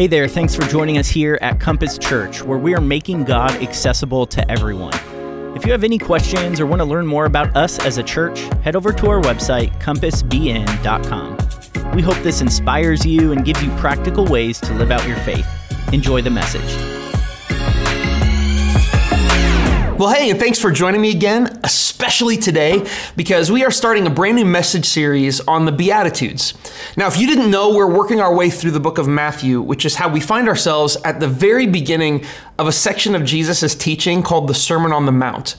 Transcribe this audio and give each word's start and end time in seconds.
Hey 0.00 0.06
there, 0.06 0.28
thanks 0.28 0.54
for 0.54 0.62
joining 0.62 0.96
us 0.96 1.08
here 1.08 1.38
at 1.42 1.60
Compass 1.60 1.98
Church, 1.98 2.42
where 2.42 2.56
we 2.56 2.74
are 2.74 2.80
making 2.80 3.24
God 3.24 3.50
accessible 3.62 4.24
to 4.28 4.50
everyone. 4.50 4.94
If 5.54 5.66
you 5.66 5.72
have 5.72 5.84
any 5.84 5.98
questions 5.98 6.58
or 6.58 6.64
want 6.64 6.80
to 6.80 6.86
learn 6.86 7.06
more 7.06 7.26
about 7.26 7.54
us 7.54 7.78
as 7.80 7.98
a 7.98 8.02
church, 8.02 8.40
head 8.62 8.76
over 8.76 8.94
to 8.94 9.10
our 9.10 9.20
website, 9.20 9.78
compassbn.com. 9.78 11.36
We 11.94 12.00
hope 12.00 12.16
this 12.22 12.40
inspires 12.40 13.04
you 13.04 13.32
and 13.32 13.44
gives 13.44 13.62
you 13.62 13.68
practical 13.72 14.24
ways 14.24 14.58
to 14.60 14.72
live 14.72 14.90
out 14.90 15.06
your 15.06 15.18
faith. 15.18 15.46
Enjoy 15.92 16.22
the 16.22 16.30
message. 16.30 16.99
Well, 20.00 20.14
hey, 20.14 20.30
and 20.30 20.40
thanks 20.40 20.58
for 20.58 20.70
joining 20.70 21.02
me 21.02 21.10
again, 21.10 21.60
especially 21.62 22.38
today, 22.38 22.88
because 23.16 23.52
we 23.52 23.66
are 23.66 23.70
starting 23.70 24.06
a 24.06 24.10
brand 24.10 24.36
new 24.36 24.46
message 24.46 24.86
series 24.86 25.40
on 25.40 25.66
the 25.66 25.72
Beatitudes. 25.72 26.54
Now, 26.96 27.06
if 27.06 27.20
you 27.20 27.26
didn't 27.26 27.50
know, 27.50 27.74
we're 27.74 27.94
working 27.94 28.18
our 28.18 28.34
way 28.34 28.48
through 28.48 28.70
the 28.70 28.80
book 28.80 28.96
of 28.96 29.06
Matthew, 29.06 29.60
which 29.60 29.84
is 29.84 29.96
how 29.96 30.08
we 30.08 30.18
find 30.18 30.48
ourselves 30.48 30.96
at 31.04 31.20
the 31.20 31.28
very 31.28 31.66
beginning 31.66 32.24
of 32.58 32.66
a 32.66 32.72
section 32.72 33.14
of 33.14 33.26
Jesus' 33.26 33.74
teaching 33.74 34.22
called 34.22 34.48
the 34.48 34.54
Sermon 34.54 34.90
on 34.90 35.04
the 35.04 35.12
Mount. 35.12 35.56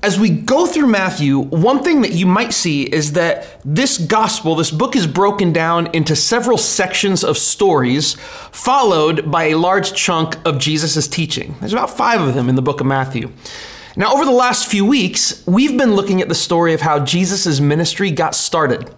As 0.00 0.16
we 0.16 0.30
go 0.30 0.64
through 0.64 0.86
Matthew, 0.86 1.40
one 1.40 1.82
thing 1.82 2.02
that 2.02 2.12
you 2.12 2.24
might 2.24 2.52
see 2.52 2.84
is 2.84 3.14
that 3.14 3.60
this 3.64 3.98
gospel, 3.98 4.54
this 4.54 4.70
book 4.70 4.94
is 4.94 5.08
broken 5.08 5.52
down 5.52 5.88
into 5.88 6.14
several 6.14 6.56
sections 6.56 7.24
of 7.24 7.36
stories, 7.36 8.14
followed 8.52 9.28
by 9.28 9.46
a 9.46 9.58
large 9.58 9.94
chunk 9.94 10.36
of 10.46 10.60
Jesus' 10.60 11.08
teaching. 11.08 11.56
There's 11.58 11.72
about 11.72 11.90
five 11.90 12.20
of 12.20 12.34
them 12.34 12.48
in 12.48 12.54
the 12.54 12.62
book 12.62 12.80
of 12.80 12.86
Matthew. 12.86 13.32
Now, 13.96 14.14
over 14.14 14.24
the 14.24 14.30
last 14.30 14.70
few 14.70 14.84
weeks, 14.84 15.44
we've 15.48 15.76
been 15.76 15.94
looking 15.94 16.22
at 16.22 16.28
the 16.28 16.34
story 16.36 16.74
of 16.74 16.82
how 16.82 17.04
Jesus' 17.04 17.58
ministry 17.58 18.12
got 18.12 18.36
started. 18.36 18.88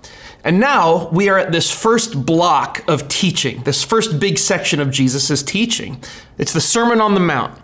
And 0.45 0.61
now 0.61 1.09
we 1.09 1.31
are 1.31 1.39
at 1.39 1.51
this 1.51 1.71
first 1.71 2.27
block 2.27 2.85
of 2.87 3.09
teaching, 3.09 3.63
this 3.63 3.83
first 3.83 4.21
big 4.21 4.37
section 4.37 4.81
of 4.81 4.91
Jesus' 4.91 5.43
teaching. 5.43 6.03
It's 6.37 6.53
the 6.53 6.61
Sermon 6.61 7.01
on 7.01 7.15
the 7.15 7.21
Mount 7.21 7.59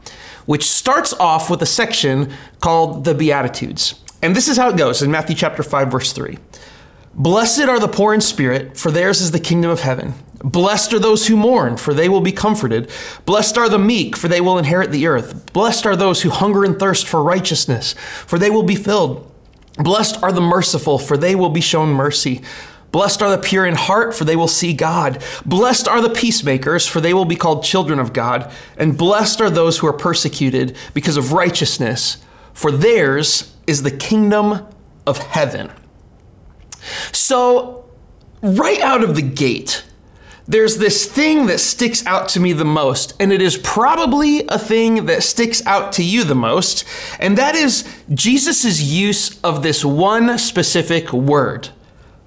which 0.46 0.68
starts 0.68 1.12
off 1.14 1.50
with 1.50 1.60
a 1.62 1.66
section 1.66 2.32
called 2.60 3.04
the 3.04 3.14
Beatitudes. 3.14 4.02
And 4.22 4.34
this 4.34 4.48
is 4.48 4.56
how 4.56 4.70
it 4.70 4.76
goes 4.76 5.02
in 5.02 5.10
Matthew 5.10 5.36
chapter 5.36 5.62
5 5.62 5.90
verse 5.90 6.12
3. 6.12 6.38
Blessed 7.14 7.62
are 7.62 7.80
the 7.80 7.88
poor 7.88 8.12
in 8.12 8.20
spirit, 8.20 8.76
for 8.76 8.90
theirs 8.90 9.20
is 9.20 9.30
the 9.30 9.40
kingdom 9.40 9.70
of 9.70 9.80
heaven. 9.80 10.14
Blessed 10.44 10.92
are 10.92 10.98
those 10.98 11.26
who 11.26 11.36
mourn, 11.36 11.78
for 11.78 11.94
they 11.94 12.08
will 12.10 12.20
be 12.20 12.32
comforted. 12.32 12.90
Blessed 13.24 13.56
are 13.56 13.70
the 13.70 13.78
meek, 13.78 14.14
for 14.16 14.28
they 14.28 14.40
will 14.40 14.58
inherit 14.58 14.92
the 14.92 15.06
earth. 15.06 15.50
Blessed 15.52 15.86
are 15.86 15.96
those 15.96 16.22
who 16.22 16.30
hunger 16.30 16.62
and 16.62 16.78
thirst 16.78 17.08
for 17.08 17.22
righteousness, 17.22 17.94
for 18.26 18.38
they 18.38 18.50
will 18.50 18.62
be 18.62 18.76
filled. 18.76 19.32
Blessed 19.78 20.22
are 20.22 20.32
the 20.32 20.42
merciful, 20.42 20.98
for 20.98 21.16
they 21.16 21.34
will 21.34 21.48
be 21.48 21.60
shown 21.60 21.88
mercy. 21.88 22.42
Blessed 22.96 23.20
are 23.20 23.28
the 23.28 23.36
pure 23.36 23.66
in 23.66 23.74
heart, 23.74 24.14
for 24.14 24.24
they 24.24 24.36
will 24.36 24.48
see 24.48 24.72
God. 24.72 25.22
Blessed 25.44 25.86
are 25.86 26.00
the 26.00 26.08
peacemakers, 26.08 26.86
for 26.86 26.98
they 26.98 27.12
will 27.12 27.26
be 27.26 27.36
called 27.36 27.62
children 27.62 27.98
of 27.98 28.14
God. 28.14 28.50
And 28.78 28.96
blessed 28.96 29.42
are 29.42 29.50
those 29.50 29.76
who 29.76 29.86
are 29.86 29.92
persecuted 29.92 30.74
because 30.94 31.18
of 31.18 31.34
righteousness, 31.34 32.16
for 32.54 32.70
theirs 32.70 33.54
is 33.66 33.82
the 33.82 33.90
kingdom 33.90 34.66
of 35.06 35.18
heaven. 35.18 35.70
So, 37.12 37.84
right 38.40 38.80
out 38.80 39.04
of 39.04 39.14
the 39.14 39.20
gate, 39.20 39.84
there's 40.48 40.78
this 40.78 41.04
thing 41.04 41.48
that 41.48 41.58
sticks 41.58 42.06
out 42.06 42.30
to 42.30 42.40
me 42.40 42.54
the 42.54 42.64
most, 42.64 43.12
and 43.20 43.30
it 43.30 43.42
is 43.42 43.58
probably 43.58 44.46
a 44.48 44.58
thing 44.58 45.04
that 45.04 45.22
sticks 45.22 45.60
out 45.66 45.92
to 45.92 46.02
you 46.02 46.24
the 46.24 46.34
most, 46.34 46.86
and 47.20 47.36
that 47.36 47.54
is 47.54 47.86
Jesus' 48.14 48.80
use 48.80 49.38
of 49.42 49.62
this 49.62 49.84
one 49.84 50.38
specific 50.38 51.12
word 51.12 51.68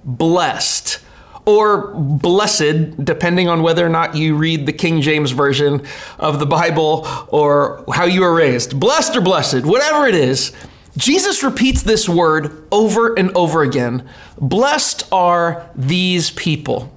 blessed 0.04 1.00
or 1.46 1.94
blessed, 1.94 3.04
depending 3.04 3.48
on 3.48 3.62
whether 3.62 3.84
or 3.84 3.88
not 3.88 4.14
you 4.14 4.36
read 4.36 4.66
the 4.66 4.72
King 4.72 5.00
James 5.00 5.30
Version 5.30 5.84
of 6.18 6.38
the 6.38 6.46
Bible 6.46 7.06
or 7.28 7.84
how 7.92 8.04
you 8.04 8.20
were 8.20 8.34
raised. 8.34 8.78
Blessed 8.78 9.16
or 9.16 9.20
blessed, 9.20 9.64
whatever 9.64 10.06
it 10.06 10.14
is, 10.14 10.52
Jesus 10.96 11.42
repeats 11.42 11.82
this 11.82 12.08
word 12.08 12.66
over 12.70 13.14
and 13.14 13.30
over 13.36 13.62
again. 13.62 14.08
Blessed 14.38 15.08
are 15.12 15.70
these 15.74 16.30
people. 16.30 16.92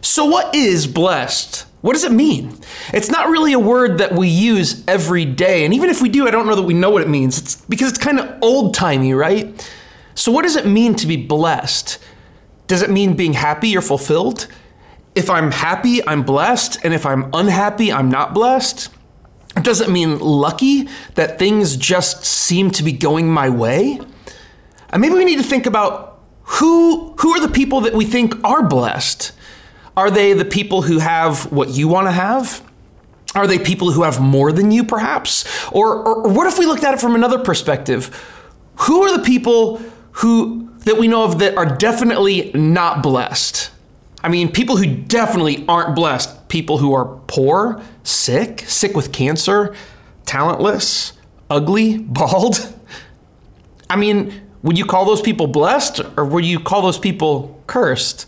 So, 0.00 0.26
what 0.26 0.54
is 0.54 0.86
blessed? 0.86 1.66
What 1.80 1.92
does 1.92 2.04
it 2.04 2.12
mean? 2.12 2.58
It's 2.92 3.10
not 3.10 3.28
really 3.28 3.52
a 3.52 3.58
word 3.58 3.98
that 3.98 4.12
we 4.12 4.28
use 4.28 4.82
every 4.88 5.24
day. 5.24 5.64
And 5.64 5.74
even 5.74 5.90
if 5.90 6.00
we 6.00 6.08
do, 6.08 6.26
I 6.26 6.30
don't 6.30 6.46
know 6.46 6.54
that 6.54 6.62
we 6.62 6.74
know 6.74 6.90
what 6.90 7.02
it 7.02 7.08
means. 7.08 7.38
It's 7.38 7.56
because 7.56 7.90
it's 7.90 7.98
kind 7.98 8.18
of 8.18 8.38
old 8.42 8.74
timey, 8.74 9.14
right? 9.14 9.70
So, 10.14 10.32
what 10.32 10.42
does 10.42 10.56
it 10.56 10.66
mean 10.66 10.94
to 10.96 11.06
be 11.06 11.16
blessed? 11.16 11.98
Does 12.66 12.82
it 12.82 12.90
mean 12.90 13.14
being 13.14 13.34
happy 13.34 13.76
or 13.76 13.80
fulfilled? 13.80 14.48
If 15.14 15.30
I'm 15.30 15.50
happy, 15.50 16.06
I'm 16.06 16.22
blessed, 16.22 16.84
and 16.84 16.92
if 16.92 17.06
I'm 17.06 17.30
unhappy, 17.32 17.92
I'm 17.92 18.10
not 18.10 18.34
blessed? 18.34 18.88
Does 19.62 19.80
it 19.80 19.88
mean 19.88 20.18
lucky 20.18 20.88
that 21.14 21.38
things 21.38 21.76
just 21.76 22.24
seem 22.24 22.70
to 22.72 22.82
be 22.82 22.92
going 22.92 23.30
my 23.30 23.48
way? 23.48 24.00
And 24.90 25.00
maybe 25.00 25.14
we 25.14 25.24
need 25.24 25.38
to 25.38 25.44
think 25.44 25.66
about 25.66 26.20
who 26.42 27.14
who 27.18 27.32
are 27.32 27.40
the 27.40 27.52
people 27.52 27.82
that 27.82 27.94
we 27.94 28.04
think 28.04 28.34
are 28.44 28.62
blessed? 28.62 29.32
Are 29.96 30.10
they 30.10 30.32
the 30.32 30.44
people 30.44 30.82
who 30.82 30.98
have 30.98 31.50
what 31.52 31.70
you 31.70 31.88
want 31.88 32.08
to 32.08 32.12
have? 32.12 32.62
Are 33.34 33.46
they 33.46 33.58
people 33.58 33.92
who 33.92 34.02
have 34.02 34.20
more 34.20 34.52
than 34.52 34.70
you, 34.70 34.84
perhaps? 34.84 35.44
Or, 35.72 35.96
or 35.96 36.28
what 36.28 36.46
if 36.46 36.58
we 36.58 36.66
looked 36.66 36.84
at 36.84 36.94
it 36.94 37.00
from 37.00 37.14
another 37.14 37.38
perspective? 37.38 38.10
Who 38.82 39.02
are 39.02 39.16
the 39.16 39.24
people 39.24 39.78
who 40.12 40.63
that 40.84 40.98
we 40.98 41.08
know 41.08 41.24
of 41.24 41.38
that 41.38 41.56
are 41.56 41.76
definitely 41.76 42.50
not 42.54 43.02
blessed. 43.02 43.70
I 44.22 44.28
mean, 44.28 44.50
people 44.50 44.76
who 44.76 44.86
definitely 44.86 45.66
aren't 45.68 45.94
blessed, 45.94 46.48
people 46.48 46.78
who 46.78 46.94
are 46.94 47.04
poor, 47.26 47.82
sick, 48.04 48.60
sick 48.60 48.94
with 48.94 49.12
cancer, 49.12 49.74
talentless, 50.24 51.12
ugly, 51.50 51.98
bald. 52.00 52.74
I 53.90 53.96
mean, 53.96 54.40
would 54.62 54.78
you 54.78 54.86
call 54.86 55.04
those 55.04 55.20
people 55.20 55.46
blessed 55.46 56.00
or 56.16 56.24
would 56.24 56.44
you 56.44 56.58
call 56.58 56.80
those 56.82 56.98
people 56.98 57.62
cursed? 57.66 58.26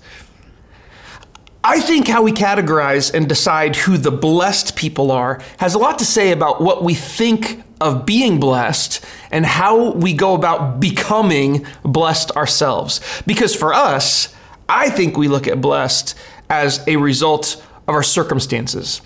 I 1.69 1.81
think 1.81 2.07
how 2.07 2.23
we 2.23 2.31
categorize 2.31 3.13
and 3.13 3.29
decide 3.29 3.75
who 3.75 3.99
the 3.99 4.13
blessed 4.13 4.77
people 4.77 5.11
are 5.11 5.41
has 5.59 5.75
a 5.75 5.79
lot 5.79 5.99
to 5.99 6.05
say 6.05 6.31
about 6.31 6.61
what 6.61 6.85
we 6.85 6.95
think 6.95 7.61
of 7.81 8.07
being 8.07 8.39
blessed 8.39 9.05
and 9.33 9.45
how 9.45 9.91
we 9.91 10.13
go 10.13 10.35
about 10.35 10.79
becoming 10.79 11.67
blessed 11.83 12.31
ourselves. 12.37 13.01
Because 13.27 13.53
for 13.57 13.75
us, 13.75 14.33
I 14.69 14.91
think 14.91 15.17
we 15.17 15.27
look 15.27 15.49
at 15.49 15.61
blessed 15.61 16.15
as 16.49 16.87
a 16.87 16.99
result 16.99 17.57
of 17.89 17.95
our 17.97 18.03
circumstances. 18.05 19.01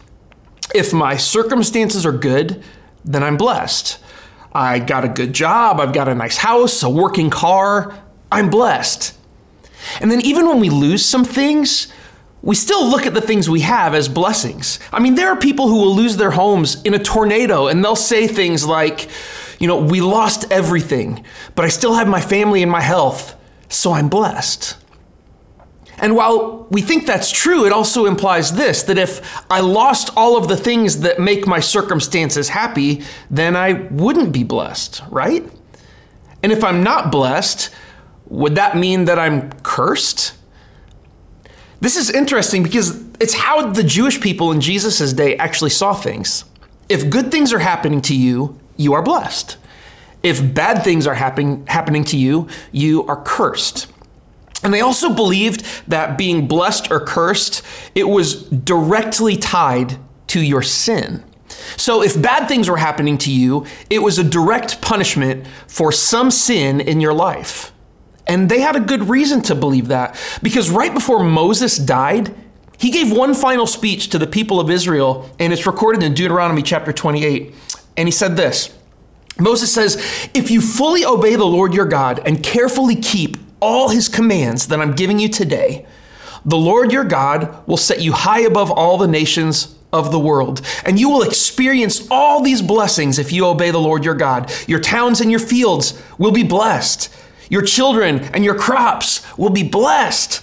If 0.74 0.92
my 0.92 1.16
circumstances 1.16 2.04
are 2.04 2.12
good, 2.12 2.62
then 3.06 3.22
I'm 3.22 3.38
blessed. 3.38 3.98
I 4.52 4.80
got 4.80 5.02
a 5.02 5.08
good 5.08 5.32
job, 5.32 5.80
I've 5.80 5.94
got 5.94 6.08
a 6.08 6.14
nice 6.14 6.36
house, 6.36 6.82
a 6.82 6.90
working 6.90 7.30
car, 7.30 7.98
I'm 8.30 8.50
blessed. 8.50 9.16
And 9.98 10.10
then 10.10 10.20
even 10.20 10.46
when 10.46 10.60
we 10.60 10.68
lose 10.68 11.02
some 11.06 11.24
things, 11.24 11.90
we 12.42 12.54
still 12.54 12.88
look 12.88 13.06
at 13.06 13.14
the 13.14 13.20
things 13.20 13.50
we 13.50 13.60
have 13.60 13.94
as 13.94 14.08
blessings. 14.08 14.78
I 14.92 15.00
mean, 15.00 15.14
there 15.14 15.28
are 15.28 15.36
people 15.36 15.68
who 15.68 15.76
will 15.76 15.94
lose 15.94 16.16
their 16.16 16.30
homes 16.30 16.80
in 16.82 16.94
a 16.94 16.98
tornado 16.98 17.66
and 17.66 17.84
they'll 17.84 17.96
say 17.96 18.26
things 18.26 18.66
like, 18.66 19.08
you 19.58 19.66
know, 19.66 19.78
we 19.78 20.00
lost 20.00 20.50
everything, 20.50 21.24
but 21.54 21.64
I 21.64 21.68
still 21.68 21.94
have 21.94 22.08
my 22.08 22.20
family 22.20 22.62
and 22.62 22.72
my 22.72 22.80
health, 22.80 23.36
so 23.68 23.92
I'm 23.92 24.08
blessed. 24.08 24.76
And 25.98 26.16
while 26.16 26.66
we 26.70 26.80
think 26.80 27.06
that's 27.06 27.30
true, 27.30 27.66
it 27.66 27.72
also 27.72 28.06
implies 28.06 28.54
this 28.54 28.84
that 28.84 28.96
if 28.96 29.44
I 29.50 29.60
lost 29.60 30.10
all 30.16 30.38
of 30.38 30.48
the 30.48 30.56
things 30.56 31.00
that 31.00 31.20
make 31.20 31.46
my 31.46 31.60
circumstances 31.60 32.48
happy, 32.48 33.02
then 33.30 33.54
I 33.54 33.72
wouldn't 33.72 34.32
be 34.32 34.44
blessed, 34.44 35.02
right? 35.10 35.46
And 36.42 36.52
if 36.52 36.64
I'm 36.64 36.82
not 36.82 37.12
blessed, 37.12 37.68
would 38.28 38.54
that 38.54 38.78
mean 38.78 39.04
that 39.04 39.18
I'm 39.18 39.52
cursed? 39.62 40.32
This 41.80 41.96
is 41.96 42.10
interesting 42.10 42.62
because 42.62 43.02
it's 43.20 43.34
how 43.34 43.70
the 43.70 43.82
Jewish 43.82 44.20
people 44.20 44.52
in 44.52 44.60
Jesus' 44.60 45.12
day 45.12 45.36
actually 45.36 45.70
saw 45.70 45.94
things. 45.94 46.44
If 46.88 47.08
good 47.08 47.30
things 47.30 47.52
are 47.52 47.58
happening 47.58 48.00
to 48.02 48.14
you, 48.14 48.58
you 48.76 48.92
are 48.92 49.02
blessed. 49.02 49.56
If 50.22 50.54
bad 50.54 50.82
things 50.84 51.06
are 51.06 51.14
happen- 51.14 51.66
happening 51.66 52.04
to 52.04 52.18
you, 52.18 52.48
you 52.72 53.06
are 53.06 53.22
cursed. 53.22 53.86
And 54.62 54.74
they 54.74 54.80
also 54.82 55.14
believed 55.14 55.64
that 55.88 56.18
being 56.18 56.46
blessed 56.46 56.90
or 56.90 57.00
cursed, 57.00 57.62
it 57.94 58.08
was 58.08 58.42
directly 58.44 59.36
tied 59.36 59.96
to 60.28 60.40
your 60.40 60.62
sin. 60.62 61.24
So 61.76 62.02
if 62.02 62.20
bad 62.20 62.46
things 62.46 62.68
were 62.68 62.76
happening 62.76 63.16
to 63.18 63.32
you, 63.32 63.64
it 63.88 64.00
was 64.00 64.18
a 64.18 64.24
direct 64.24 64.82
punishment 64.82 65.46
for 65.66 65.92
some 65.92 66.30
sin 66.30 66.80
in 66.80 67.00
your 67.00 67.14
life. 67.14 67.72
And 68.30 68.48
they 68.48 68.60
had 68.60 68.76
a 68.76 68.80
good 68.80 69.08
reason 69.08 69.42
to 69.42 69.56
believe 69.56 69.88
that 69.88 70.16
because 70.40 70.70
right 70.70 70.94
before 70.94 71.24
Moses 71.24 71.76
died, 71.76 72.32
he 72.78 72.92
gave 72.92 73.10
one 73.10 73.34
final 73.34 73.66
speech 73.66 74.08
to 74.10 74.18
the 74.18 74.26
people 74.26 74.60
of 74.60 74.70
Israel, 74.70 75.28
and 75.40 75.52
it's 75.52 75.66
recorded 75.66 76.04
in 76.04 76.14
Deuteronomy 76.14 76.62
chapter 76.62 76.92
28. 76.92 77.52
And 77.96 78.06
he 78.06 78.12
said 78.12 78.36
this 78.36 78.72
Moses 79.36 79.74
says, 79.74 79.96
If 80.32 80.48
you 80.48 80.60
fully 80.60 81.04
obey 81.04 81.34
the 81.34 81.44
Lord 81.44 81.74
your 81.74 81.86
God 81.86 82.22
and 82.24 82.40
carefully 82.40 82.94
keep 82.94 83.36
all 83.58 83.88
his 83.88 84.08
commands 84.08 84.68
that 84.68 84.80
I'm 84.80 84.92
giving 84.92 85.18
you 85.18 85.28
today, 85.28 85.84
The 86.44 86.56
Lord 86.56 86.92
your 86.92 87.04
God 87.04 87.66
will 87.66 87.76
set 87.76 88.00
you 88.00 88.12
high 88.12 88.40
above 88.40 88.70
all 88.70 88.96
the 88.96 89.08
nations 89.08 89.74
of 89.92 90.12
the 90.12 90.20
world. 90.20 90.62
And 90.84 91.00
you 91.00 91.10
will 91.10 91.22
experience 91.22 92.06
all 92.10 92.42
these 92.42 92.62
blessings 92.62 93.18
if 93.18 93.32
you 93.32 93.44
obey 93.46 93.72
the 93.72 93.80
Lord 93.80 94.04
your 94.04 94.14
God. 94.14 94.52
Your 94.68 94.80
towns 94.80 95.20
and 95.20 95.32
your 95.32 95.40
fields 95.40 96.00
will 96.16 96.30
be 96.30 96.44
blessed. 96.44 97.12
Your 97.50 97.62
children 97.62 98.20
and 98.32 98.42
your 98.42 98.54
crops 98.54 99.26
will 99.36 99.50
be 99.50 99.64
blessed. 99.64 100.42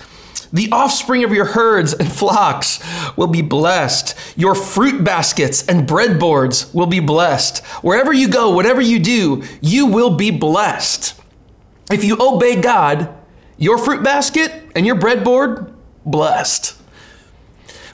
The 0.53 0.69
offspring 0.71 1.23
of 1.23 1.33
your 1.33 1.45
herds 1.45 1.93
and 1.93 2.11
flocks 2.11 2.79
will 3.17 3.27
be 3.27 3.41
blessed. 3.41 4.15
Your 4.37 4.55
fruit 4.55 5.03
baskets 5.03 5.65
and 5.67 5.87
breadboards 5.87 6.73
will 6.73 6.85
be 6.85 6.99
blessed. 6.99 7.65
Wherever 7.81 8.13
you 8.13 8.27
go, 8.27 8.51
whatever 8.51 8.81
you 8.81 8.99
do, 8.99 9.43
you 9.61 9.87
will 9.87 10.15
be 10.15 10.31
blessed. 10.31 11.19
If 11.91 12.03
you 12.03 12.17
obey 12.19 12.61
God, 12.61 13.13
your 13.57 13.77
fruit 13.77 14.03
basket 14.03 14.51
and 14.75 14.85
your 14.85 14.95
breadboard, 14.95 15.73
blessed. 16.05 16.75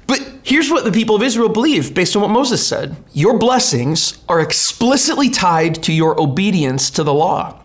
But 0.06 0.20
here's 0.44 0.70
what 0.70 0.84
the 0.84 0.92
people 0.92 1.16
of 1.16 1.24
Israel 1.24 1.50
believe 1.50 1.94
based 1.94 2.16
on 2.16 2.22
what 2.22 2.32
Moses 2.32 2.66
said 2.66 2.96
Your 3.14 3.38
blessings 3.38 4.22
are 4.28 4.42
explicitly 4.42 5.30
tied 5.30 5.82
to 5.84 5.94
your 5.94 6.20
obedience 6.20 6.90
to 6.92 7.04
the 7.04 7.14
law. 7.14 7.63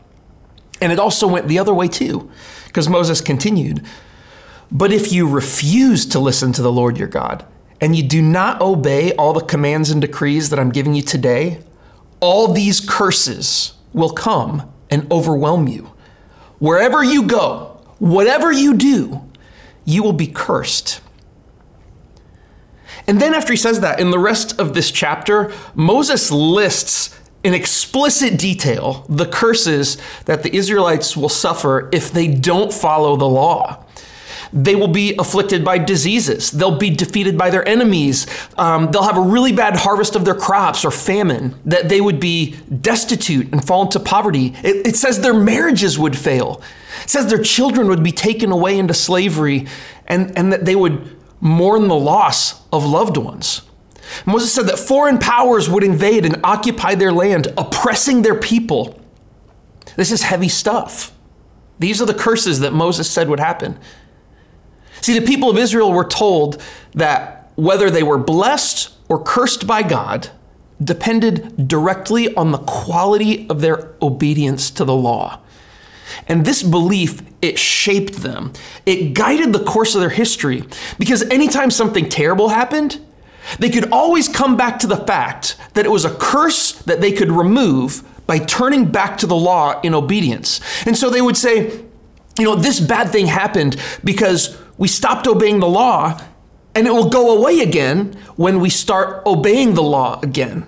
And 0.80 0.92
it 0.92 0.98
also 0.98 1.26
went 1.26 1.48
the 1.48 1.58
other 1.58 1.74
way 1.74 1.88
too, 1.88 2.30
because 2.66 2.88
Moses 2.88 3.20
continued. 3.20 3.84
But 4.70 4.92
if 4.92 5.12
you 5.12 5.28
refuse 5.28 6.06
to 6.06 6.18
listen 6.18 6.52
to 6.52 6.62
the 6.62 6.72
Lord 6.72 6.98
your 6.98 7.08
God, 7.08 7.44
and 7.80 7.96
you 7.96 8.02
do 8.02 8.20
not 8.20 8.60
obey 8.60 9.12
all 9.14 9.32
the 9.32 9.40
commands 9.44 9.90
and 9.90 10.00
decrees 10.00 10.50
that 10.50 10.58
I'm 10.58 10.70
giving 10.70 10.94
you 10.94 11.02
today, 11.02 11.62
all 12.20 12.52
these 12.52 12.80
curses 12.80 13.74
will 13.92 14.10
come 14.10 14.70
and 14.90 15.10
overwhelm 15.12 15.68
you. 15.68 15.92
Wherever 16.58 17.02
you 17.02 17.22
go, 17.22 17.80
whatever 17.98 18.52
you 18.52 18.74
do, 18.74 19.24
you 19.84 20.02
will 20.02 20.12
be 20.12 20.26
cursed. 20.26 21.00
And 23.06 23.22
then, 23.22 23.32
after 23.32 23.52
he 23.52 23.56
says 23.56 23.80
that, 23.80 24.00
in 24.00 24.10
the 24.10 24.18
rest 24.18 24.60
of 24.60 24.74
this 24.74 24.90
chapter, 24.90 25.52
Moses 25.74 26.30
lists 26.30 27.18
in 27.44 27.54
explicit 27.54 28.38
detail 28.38 29.06
the 29.08 29.26
curses 29.26 29.96
that 30.24 30.42
the 30.42 30.54
Israelites 30.54 31.16
will 31.16 31.28
suffer 31.28 31.88
if 31.92 32.10
they 32.10 32.28
don't 32.28 32.72
follow 32.72 33.16
the 33.16 33.28
law. 33.28 33.84
They 34.52 34.74
will 34.74 34.88
be 34.88 35.14
afflicted 35.18 35.64
by 35.64 35.78
diseases. 35.78 36.50
They'll 36.50 36.78
be 36.78 36.90
defeated 36.90 37.36
by 37.36 37.50
their 37.50 37.66
enemies. 37.68 38.26
Um, 38.56 38.90
they'll 38.90 39.02
have 39.02 39.18
a 39.18 39.22
really 39.22 39.52
bad 39.52 39.76
harvest 39.76 40.16
of 40.16 40.24
their 40.24 40.34
crops 40.34 40.84
or 40.84 40.90
famine, 40.90 41.54
that 41.66 41.88
they 41.88 42.00
would 42.00 42.18
be 42.18 42.56
destitute 42.80 43.52
and 43.52 43.64
fall 43.64 43.82
into 43.82 44.00
poverty. 44.00 44.54
It, 44.64 44.86
it 44.86 44.96
says 44.96 45.20
their 45.20 45.34
marriages 45.34 45.98
would 45.98 46.16
fail. 46.16 46.62
It 47.02 47.10
says 47.10 47.26
their 47.26 47.42
children 47.42 47.88
would 47.88 48.02
be 48.02 48.12
taken 48.12 48.50
away 48.50 48.78
into 48.78 48.94
slavery 48.94 49.66
and, 50.06 50.36
and 50.36 50.52
that 50.52 50.64
they 50.64 50.76
would 50.76 51.16
mourn 51.40 51.88
the 51.88 51.94
loss 51.94 52.66
of 52.72 52.84
loved 52.86 53.16
ones. 53.16 53.67
Moses 54.26 54.52
said 54.52 54.66
that 54.66 54.78
foreign 54.78 55.18
powers 55.18 55.68
would 55.68 55.84
invade 55.84 56.24
and 56.24 56.40
occupy 56.44 56.94
their 56.94 57.12
land, 57.12 57.48
oppressing 57.56 58.22
their 58.22 58.34
people. 58.34 59.00
This 59.96 60.12
is 60.12 60.22
heavy 60.22 60.48
stuff. 60.48 61.12
These 61.78 62.02
are 62.02 62.06
the 62.06 62.14
curses 62.14 62.60
that 62.60 62.72
Moses 62.72 63.10
said 63.10 63.28
would 63.28 63.40
happen. 63.40 63.78
See, 65.00 65.18
the 65.18 65.26
people 65.26 65.50
of 65.50 65.58
Israel 65.58 65.92
were 65.92 66.06
told 66.06 66.62
that 66.94 67.50
whether 67.54 67.90
they 67.90 68.02
were 68.02 68.18
blessed 68.18 68.92
or 69.08 69.22
cursed 69.22 69.66
by 69.66 69.82
God 69.82 70.30
depended 70.82 71.68
directly 71.68 72.34
on 72.34 72.52
the 72.52 72.58
quality 72.58 73.48
of 73.48 73.60
their 73.60 73.94
obedience 74.00 74.70
to 74.70 74.84
the 74.84 74.94
law. 74.94 75.40
And 76.26 76.44
this 76.44 76.62
belief, 76.62 77.22
it 77.42 77.58
shaped 77.58 78.14
them. 78.14 78.52
It 78.86 79.14
guided 79.14 79.52
the 79.52 79.64
course 79.64 79.94
of 79.94 80.00
their 80.00 80.10
history 80.10 80.64
because 80.98 81.22
anytime 81.30 81.70
something 81.70 82.08
terrible 82.08 82.48
happened, 82.48 83.00
they 83.58 83.70
could 83.70 83.90
always 83.90 84.28
come 84.28 84.56
back 84.56 84.78
to 84.80 84.86
the 84.86 84.96
fact 84.96 85.56
that 85.74 85.84
it 85.84 85.90
was 85.90 86.04
a 86.04 86.14
curse 86.14 86.72
that 86.82 87.00
they 87.00 87.12
could 87.12 87.30
remove 87.30 88.02
by 88.26 88.38
turning 88.38 88.84
back 88.86 89.18
to 89.18 89.26
the 89.26 89.36
law 89.36 89.80
in 89.80 89.94
obedience. 89.94 90.60
And 90.86 90.96
so 90.96 91.08
they 91.08 91.22
would 91.22 91.36
say, 91.36 91.84
you 92.38 92.44
know, 92.44 92.54
this 92.54 92.78
bad 92.78 93.08
thing 93.08 93.26
happened 93.26 93.76
because 94.04 94.56
we 94.76 94.86
stopped 94.86 95.26
obeying 95.26 95.60
the 95.60 95.68
law, 95.68 96.20
and 96.74 96.86
it 96.86 96.92
will 96.92 97.08
go 97.08 97.36
away 97.36 97.60
again 97.60 98.16
when 98.36 98.60
we 98.60 98.70
start 98.70 99.26
obeying 99.26 99.74
the 99.74 99.82
law 99.82 100.20
again. 100.22 100.66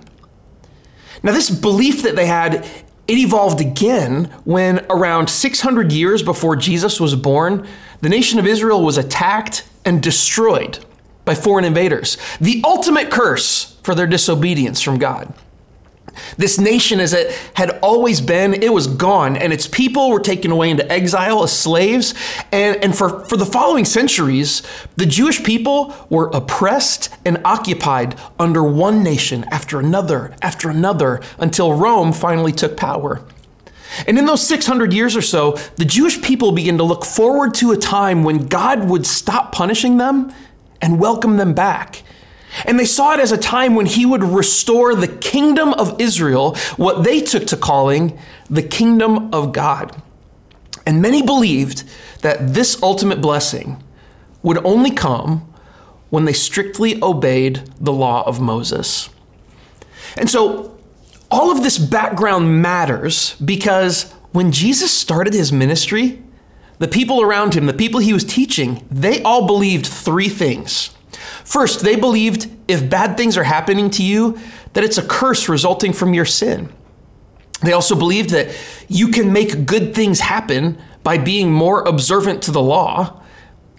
Now, 1.23 1.31
this 1.31 1.49
belief 1.49 2.01
that 2.03 2.15
they 2.15 2.25
had, 2.25 2.65
it 3.07 3.17
evolved 3.17 3.61
again 3.61 4.25
when 4.43 4.85
around 4.89 5.29
600 5.29 5.91
years 5.91 6.23
before 6.23 6.55
Jesus 6.55 6.99
was 6.99 7.15
born, 7.15 7.67
the 8.01 8.09
nation 8.09 8.39
of 8.39 8.47
Israel 8.47 8.83
was 8.83 8.97
attacked 8.97 9.63
and 9.85 10.01
destroyed 10.01 10.83
by 11.31 11.35
foreign 11.35 11.63
invaders. 11.63 12.17
The 12.41 12.61
ultimate 12.65 13.09
curse 13.09 13.77
for 13.83 13.95
their 13.95 14.05
disobedience 14.05 14.81
from 14.81 14.97
God. 14.97 15.33
This 16.37 16.59
nation, 16.59 16.99
as 16.99 17.13
it 17.13 17.31
had 17.53 17.79
always 17.81 18.19
been, 18.19 18.53
it 18.53 18.73
was 18.73 18.85
gone, 18.85 19.37
and 19.37 19.53
its 19.53 19.65
people 19.65 20.09
were 20.09 20.19
taken 20.19 20.51
away 20.51 20.69
into 20.69 20.91
exile 20.91 21.41
as 21.41 21.57
slaves. 21.57 22.13
And, 22.51 22.83
and 22.83 22.93
for, 22.93 23.23
for 23.23 23.37
the 23.37 23.45
following 23.45 23.85
centuries, 23.85 24.61
the 24.97 25.05
Jewish 25.05 25.41
people 25.41 25.95
were 26.09 26.29
oppressed 26.33 27.09
and 27.23 27.39
occupied 27.45 28.19
under 28.37 28.61
one 28.61 29.01
nation 29.01 29.45
after 29.51 29.79
another, 29.79 30.35
after 30.41 30.69
another, 30.69 31.21
until 31.39 31.71
Rome 31.71 32.11
finally 32.11 32.51
took 32.51 32.75
power. 32.75 33.21
And 34.05 34.17
in 34.17 34.25
those 34.25 34.45
600 34.45 34.91
years 34.91 35.15
or 35.15 35.21
so, 35.21 35.51
the 35.77 35.85
Jewish 35.85 36.21
people 36.21 36.51
began 36.51 36.77
to 36.77 36.83
look 36.83 37.05
forward 37.05 37.53
to 37.55 37.71
a 37.71 37.77
time 37.77 38.25
when 38.25 38.47
God 38.47 38.89
would 38.89 39.05
stop 39.05 39.53
punishing 39.53 39.95
them 39.95 40.33
and 40.81 40.99
welcome 40.99 41.37
them 41.37 41.53
back. 41.53 42.03
And 42.65 42.79
they 42.79 42.85
saw 42.85 43.13
it 43.13 43.19
as 43.19 43.31
a 43.31 43.37
time 43.37 43.75
when 43.75 43.85
he 43.85 44.05
would 44.05 44.23
restore 44.23 44.93
the 44.93 45.07
kingdom 45.07 45.73
of 45.73 45.99
Israel, 46.01 46.55
what 46.75 47.03
they 47.03 47.21
took 47.21 47.47
to 47.47 47.57
calling 47.57 48.19
the 48.49 48.63
kingdom 48.63 49.33
of 49.33 49.53
God. 49.53 50.01
And 50.85 51.01
many 51.01 51.21
believed 51.21 51.83
that 52.21 52.53
this 52.53 52.81
ultimate 52.83 53.21
blessing 53.21 53.81
would 54.43 54.57
only 54.65 54.91
come 54.91 55.47
when 56.09 56.25
they 56.25 56.33
strictly 56.33 57.01
obeyed 57.01 57.61
the 57.79 57.93
law 57.93 58.23
of 58.27 58.41
Moses. 58.41 59.09
And 60.17 60.29
so, 60.29 60.77
all 61.29 61.49
of 61.49 61.63
this 61.63 61.77
background 61.77 62.61
matters 62.61 63.35
because 63.35 64.11
when 64.33 64.51
Jesus 64.51 64.91
started 64.91 65.33
his 65.33 65.53
ministry, 65.53 66.21
the 66.81 66.87
people 66.87 67.21
around 67.21 67.53
him, 67.53 67.67
the 67.67 67.73
people 67.73 67.99
he 67.99 68.11
was 68.11 68.23
teaching, 68.23 68.83
they 68.89 69.21
all 69.21 69.45
believed 69.45 69.85
three 69.85 70.29
things. 70.29 70.89
First, 71.43 71.81
they 71.81 71.95
believed 71.95 72.49
if 72.67 72.89
bad 72.89 73.17
things 73.17 73.37
are 73.37 73.43
happening 73.43 73.91
to 73.91 74.03
you, 74.03 74.39
that 74.73 74.83
it's 74.83 74.97
a 74.97 75.05
curse 75.05 75.47
resulting 75.47 75.93
from 75.93 76.15
your 76.15 76.25
sin. 76.25 76.73
They 77.61 77.71
also 77.71 77.93
believed 77.93 78.31
that 78.31 78.57
you 78.87 79.09
can 79.09 79.31
make 79.31 79.67
good 79.67 79.93
things 79.93 80.21
happen 80.21 80.81
by 81.03 81.19
being 81.19 81.53
more 81.53 81.83
observant 81.87 82.41
to 82.43 82.51
the 82.51 82.63
law. 82.63 83.21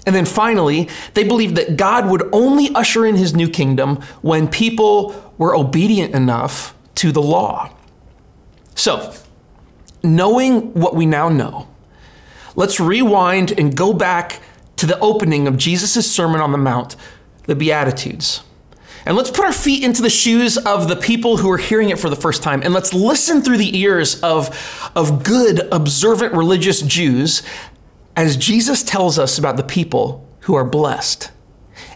And 0.07 0.15
then 0.15 0.25
finally, 0.25 0.89
they 1.15 1.25
believed 1.25 1.57
that 1.57 1.77
God 1.77 2.09
would 2.09 2.33
only 2.33 2.73
usher 2.73 3.05
in 3.05 3.17
his 3.17 3.35
new 3.35 3.49
kingdom 3.49 3.97
when 4.21 4.47
people 4.47 5.33
were 5.39 5.57
obedient 5.57 6.15
enough 6.15 6.73
to 6.97 7.11
the 7.11 7.23
law. 7.23 7.69
So, 8.77 9.13
knowing 10.05 10.73
what 10.75 10.95
we 10.95 11.05
now 11.05 11.29
know, 11.29 11.67
let's 12.57 12.81
rewind 12.81 13.59
and 13.59 13.77
go 13.77 13.93
back 13.93 14.41
to 14.77 14.87
the 14.87 14.99
opening 14.99 15.47
of 15.47 15.57
Jesus' 15.57 16.11
Sermon 16.11 16.41
on 16.41 16.53
the 16.53 16.59
Mount 16.59 16.97
the 17.47 17.55
Beatitudes. 17.57 18.43
And 19.05 19.17
let's 19.17 19.31
put 19.31 19.45
our 19.45 19.53
feet 19.53 19.83
into 19.83 20.01
the 20.01 20.11
shoes 20.11 20.57
of 20.57 20.89
the 20.89 20.95
people 20.97 21.39
who 21.39 21.51
are 21.51 21.59
hearing 21.59 21.91
it 21.91 21.99
for 21.99 22.09
the 22.09 22.17
first 22.17 22.43
time. 22.43 22.63
And 22.63 22.73
let's 22.73 22.95
listen 22.95 23.43
through 23.43 23.57
the 23.57 23.77
ears 23.77 24.21
of, 24.21 24.91
of 24.95 25.25
good, 25.25 25.69
observant 25.73 26.35
religious 26.35 26.83
Jews 26.83 27.43
as 28.15 28.37
Jesus 28.37 28.83
tells 28.83 29.19
us 29.19 29.39
about 29.39 29.57
the 29.57 29.65
people 29.65 30.27
who 30.41 30.55
are 30.55 30.65
blessed. 30.65 31.33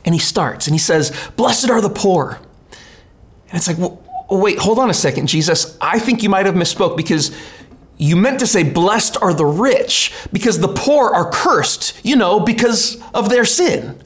And 0.04 0.14
he 0.14 0.20
starts 0.20 0.66
and 0.66 0.74
he 0.74 0.80
says, 0.80 1.14
Blessed 1.36 1.70
are 1.70 1.80
the 1.80 1.90
poor. 1.90 2.40
And 3.48 3.54
it's 3.54 3.68
like, 3.68 3.78
well, 3.78 4.02
wait, 4.28 4.58
hold 4.58 4.78
on 4.78 4.90
a 4.90 4.94
second, 4.94 5.28
Jesus. 5.28 5.76
I 5.80 5.98
think 5.98 6.22
you 6.22 6.28
might 6.28 6.46
have 6.46 6.54
misspoke 6.56 6.96
because 6.96 7.36
you 7.98 8.16
meant 8.16 8.40
to 8.40 8.46
say, 8.46 8.62
Blessed 8.62 9.16
are 9.22 9.32
the 9.32 9.46
rich, 9.46 10.12
because 10.32 10.60
the 10.60 10.68
poor 10.68 11.10
are 11.10 11.30
cursed, 11.30 11.98
you 12.04 12.16
know, 12.16 12.40
because 12.40 13.00
of 13.14 13.28
their 13.30 13.44
sin 13.44 14.02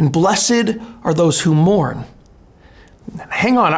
and 0.00 0.10
blessed 0.10 0.78
are 1.04 1.12
those 1.12 1.42
who 1.42 1.54
mourn. 1.54 2.04
Hang 3.28 3.58
on, 3.58 3.74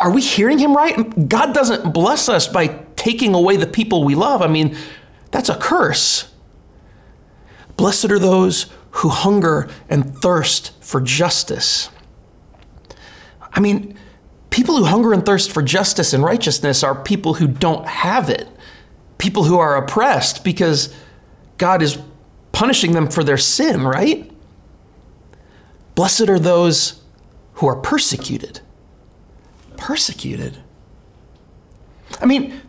are 0.00 0.10
we 0.10 0.22
hearing 0.22 0.58
him 0.58 0.74
right? 0.74 1.28
God 1.28 1.52
doesn't 1.52 1.92
bless 1.92 2.30
us 2.30 2.48
by 2.48 2.68
taking 2.96 3.34
away 3.34 3.58
the 3.58 3.66
people 3.66 4.02
we 4.02 4.14
love. 4.14 4.40
I 4.40 4.46
mean, 4.46 4.74
that's 5.32 5.50
a 5.50 5.56
curse. 5.56 6.32
Blessed 7.76 8.10
are 8.10 8.18
those 8.18 8.72
who 8.92 9.10
hunger 9.10 9.68
and 9.90 10.16
thirst 10.16 10.72
for 10.82 11.02
justice. 11.02 11.90
I 13.52 13.60
mean, 13.60 13.98
people 14.56 14.78
who 14.78 14.84
hunger 14.84 15.12
and 15.12 15.26
thirst 15.26 15.52
for 15.52 15.60
justice 15.60 16.14
and 16.14 16.24
righteousness 16.24 16.82
are 16.82 16.94
people 16.94 17.34
who 17.34 17.46
don't 17.46 17.86
have 17.86 18.30
it, 18.30 18.48
people 19.18 19.44
who 19.44 19.58
are 19.58 19.76
oppressed 19.76 20.42
because 20.42 20.94
God 21.58 21.82
is 21.82 21.98
punishing 22.52 22.92
them 22.92 23.06
for 23.10 23.22
their 23.22 23.36
sin, 23.36 23.82
right? 23.82 24.32
Blessed 25.94 26.30
are 26.30 26.38
those 26.38 27.02
who 27.54 27.66
are 27.66 27.76
persecuted. 27.76 28.60
Persecuted. 29.76 30.56
I 32.22 32.24
mean, 32.24 32.62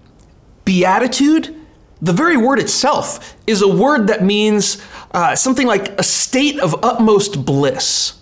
beatitude, 0.66 1.56
the 2.02 2.12
very 2.12 2.36
word 2.36 2.60
itself, 2.60 3.38
is 3.48 3.62
a 3.62 3.68
word 3.68 4.08
that 4.08 4.22
means 4.22 4.84
uh, 5.12 5.38
something 5.38 5.66
like 5.68 5.98
a 5.98 6.04
state 6.04 6.60
of 6.60 6.84
utmost 6.84 7.46
bliss. 7.46 8.20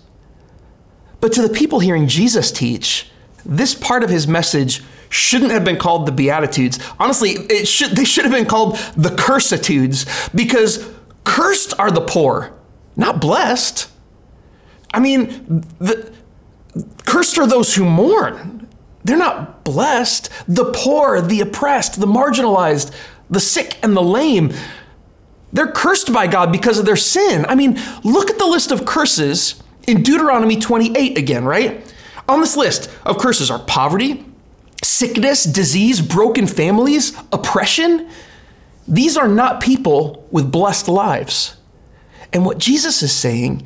But 1.20 1.32
to 1.32 1.42
the 1.42 1.52
people 1.52 1.80
hearing 1.80 2.06
Jesus 2.06 2.52
teach, 2.52 3.10
this 3.46 3.74
part 3.74 4.02
of 4.02 4.10
his 4.10 4.26
message 4.26 4.82
shouldn't 5.08 5.52
have 5.52 5.64
been 5.64 5.76
called 5.76 6.06
the 6.06 6.12
Beatitudes. 6.12 6.78
Honestly, 6.98 7.30
it 7.30 7.66
should, 7.66 7.92
they 7.92 8.04
should 8.04 8.24
have 8.24 8.32
been 8.32 8.46
called 8.46 8.76
the 8.96 9.10
Cursitudes 9.10 10.06
because 10.34 10.90
cursed 11.24 11.72
are 11.78 11.90
the 11.90 12.00
poor, 12.00 12.52
not 12.96 13.20
blessed. 13.20 13.88
I 14.92 15.00
mean, 15.00 15.64
the, 15.78 16.12
cursed 17.04 17.38
are 17.38 17.46
those 17.46 17.74
who 17.74 17.84
mourn. 17.84 18.68
They're 19.04 19.16
not 19.16 19.64
blessed. 19.64 20.30
The 20.48 20.72
poor, 20.72 21.20
the 21.20 21.40
oppressed, 21.40 22.00
the 22.00 22.06
marginalized, 22.06 22.92
the 23.30 23.40
sick, 23.40 23.78
and 23.82 23.96
the 23.96 24.02
lame, 24.02 24.52
they're 25.52 25.70
cursed 25.70 26.12
by 26.12 26.26
God 26.26 26.50
because 26.50 26.78
of 26.78 26.86
their 26.86 26.96
sin. 26.96 27.46
I 27.48 27.54
mean, 27.54 27.80
look 28.02 28.30
at 28.30 28.38
the 28.38 28.46
list 28.46 28.72
of 28.72 28.84
curses 28.84 29.62
in 29.86 30.02
Deuteronomy 30.02 30.58
28 30.58 31.16
again, 31.16 31.44
right? 31.44 31.94
On 32.28 32.40
this 32.40 32.56
list 32.56 32.90
of 33.04 33.18
curses 33.18 33.50
are 33.50 33.58
poverty, 33.58 34.24
sickness, 34.82 35.44
disease, 35.44 36.00
broken 36.00 36.46
families, 36.46 37.16
oppression. 37.32 38.08
These 38.88 39.16
are 39.16 39.28
not 39.28 39.60
people 39.60 40.26
with 40.30 40.50
blessed 40.50 40.88
lives. 40.88 41.56
And 42.32 42.44
what 42.44 42.58
Jesus 42.58 43.02
is 43.02 43.12
saying 43.12 43.64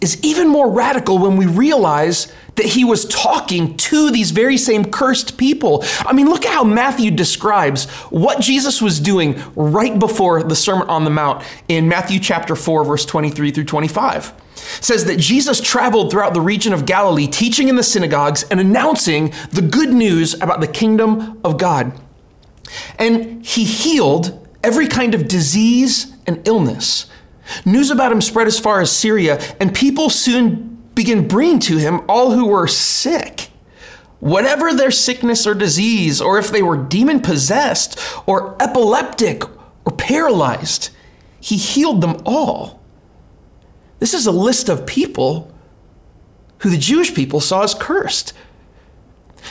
is 0.00 0.22
even 0.24 0.48
more 0.48 0.70
radical 0.70 1.18
when 1.18 1.36
we 1.36 1.46
realize 1.46 2.32
that 2.56 2.66
he 2.66 2.84
was 2.84 3.04
talking 3.06 3.76
to 3.76 4.10
these 4.10 4.30
very 4.30 4.56
same 4.56 4.84
cursed 4.90 5.36
people. 5.36 5.84
I 6.00 6.12
mean, 6.12 6.26
look 6.26 6.44
at 6.44 6.52
how 6.52 6.64
Matthew 6.64 7.10
describes 7.10 7.88
what 8.10 8.40
Jesus 8.40 8.80
was 8.80 8.98
doing 8.98 9.40
right 9.54 9.98
before 9.98 10.42
the 10.42 10.56
Sermon 10.56 10.88
on 10.88 11.04
the 11.04 11.10
Mount 11.10 11.44
in 11.68 11.88
Matthew 11.88 12.18
chapter 12.18 12.56
4, 12.56 12.84
verse 12.84 13.04
23 13.04 13.50
through 13.50 13.64
25 13.64 14.32
says 14.80 15.04
that 15.06 15.18
Jesus 15.18 15.60
traveled 15.60 16.10
throughout 16.10 16.34
the 16.34 16.40
region 16.40 16.72
of 16.72 16.86
Galilee, 16.86 17.26
teaching 17.26 17.68
in 17.68 17.76
the 17.76 17.82
synagogues 17.82 18.44
and 18.44 18.60
announcing 18.60 19.32
the 19.50 19.62
good 19.62 19.90
news 19.90 20.34
about 20.34 20.60
the 20.60 20.66
kingdom 20.66 21.40
of 21.44 21.58
God. 21.58 21.98
And 22.98 23.44
he 23.44 23.64
healed 23.64 24.48
every 24.62 24.86
kind 24.86 25.14
of 25.14 25.28
disease 25.28 26.14
and 26.26 26.46
illness. 26.46 27.06
News 27.64 27.90
about 27.90 28.12
him 28.12 28.20
spread 28.20 28.46
as 28.46 28.60
far 28.60 28.80
as 28.80 28.92
Syria, 28.92 29.40
and 29.58 29.74
people 29.74 30.10
soon 30.10 30.82
began 30.94 31.26
bringing 31.26 31.60
to 31.60 31.78
him 31.78 32.02
all 32.08 32.32
who 32.32 32.46
were 32.46 32.66
sick. 32.66 33.48
Whatever 34.20 34.72
their 34.72 34.90
sickness 34.90 35.46
or 35.46 35.54
disease, 35.54 36.20
or 36.20 36.38
if 36.38 36.50
they 36.50 36.62
were 36.62 36.76
demon 36.76 37.20
possessed, 37.20 37.98
or 38.26 38.56
epileptic, 38.60 39.42
or 39.84 39.92
paralyzed, 39.96 40.90
he 41.40 41.56
healed 41.56 42.02
them 42.02 42.20
all. 42.26 42.79
This 44.00 44.14
is 44.14 44.26
a 44.26 44.32
list 44.32 44.68
of 44.68 44.86
people 44.86 45.52
who 46.58 46.70
the 46.70 46.78
Jewish 46.78 47.14
people 47.14 47.40
saw 47.40 47.62
as 47.62 47.74
cursed. 47.74 48.32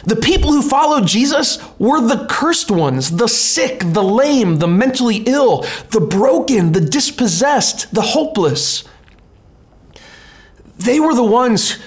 The 0.03 0.15
people 0.15 0.51
who 0.51 0.62
followed 0.62 1.08
Jesus 1.08 1.58
were 1.79 2.01
the 2.01 2.27
cursed 2.29 2.70
ones, 2.70 3.18
the 3.18 3.27
sick, 3.27 3.79
the 3.79 4.03
lame, 4.03 4.58
the 4.58 4.68
mentally 4.68 5.24
ill, 5.25 5.65
the 5.91 6.01
broken, 6.01 6.72
the 6.72 6.82
dispossessed, 6.82 7.94
the 7.94 8.01
hopeless. 8.01 8.84
They 10.77 11.00
were 11.00 11.15
the 11.15 11.24
ones 11.24 11.79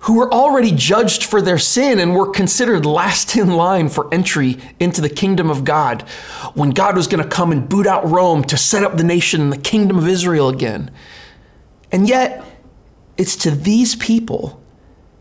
who 0.00 0.16
were 0.16 0.32
already 0.32 0.72
judged 0.72 1.24
for 1.24 1.42
their 1.42 1.58
sin 1.58 1.98
and 1.98 2.14
were 2.14 2.30
considered 2.30 2.86
last 2.86 3.36
in 3.36 3.50
line 3.50 3.88
for 3.88 4.12
entry 4.12 4.58
into 4.78 5.00
the 5.00 5.08
kingdom 5.08 5.50
of 5.50 5.64
God 5.64 6.02
when 6.54 6.70
God 6.70 6.96
was 6.96 7.06
going 7.06 7.22
to 7.22 7.28
come 7.28 7.52
and 7.52 7.68
boot 7.68 7.86
out 7.86 8.08
Rome 8.08 8.42
to 8.44 8.56
set 8.56 8.82
up 8.82 8.96
the 8.96 9.04
nation 9.04 9.40
and 9.40 9.52
the 9.52 9.58
kingdom 9.58 9.98
of 9.98 10.08
Israel 10.08 10.48
again. 10.48 10.90
And 11.92 12.08
yet, 12.08 12.44
it's 13.16 13.36
to 13.36 13.50
these 13.50 13.96
people 13.96 14.60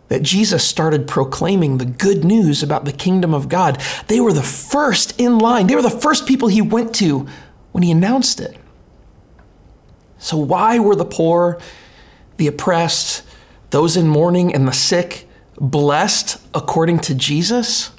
that 0.09 0.23
Jesus 0.23 0.67
started 0.67 1.07
proclaiming 1.07 1.77
the 1.77 1.85
good 1.85 2.25
news 2.25 2.61
about 2.63 2.85
the 2.85 2.91
kingdom 2.91 3.33
of 3.33 3.47
God. 3.47 3.81
They 4.07 4.19
were 4.19 4.33
the 4.33 4.41
first 4.41 5.19
in 5.19 5.37
line, 5.37 5.67
they 5.67 5.75
were 5.75 5.81
the 5.81 5.89
first 5.89 6.27
people 6.27 6.47
he 6.47 6.61
went 6.61 6.93
to 6.95 7.27
when 7.71 7.83
he 7.83 7.91
announced 7.91 8.39
it. 8.39 8.57
So, 10.17 10.37
why 10.37 10.79
were 10.79 10.95
the 10.95 11.05
poor, 11.05 11.59
the 12.37 12.47
oppressed, 12.47 13.23
those 13.69 13.95
in 13.95 14.07
mourning, 14.07 14.53
and 14.53 14.67
the 14.67 14.73
sick 14.73 15.27
blessed 15.59 16.41
according 16.53 16.99
to 16.99 17.15
Jesus? 17.15 17.91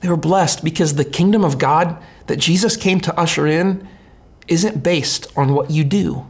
They 0.00 0.08
were 0.08 0.16
blessed 0.16 0.64
because 0.64 0.94
the 0.94 1.04
kingdom 1.04 1.44
of 1.44 1.58
God 1.58 2.02
that 2.26 2.36
Jesus 2.36 2.76
came 2.76 3.00
to 3.00 3.18
usher 3.18 3.46
in 3.46 3.86
isn't 4.48 4.82
based 4.82 5.26
on 5.36 5.54
what 5.54 5.70
you 5.70 5.84
do. 5.84 6.26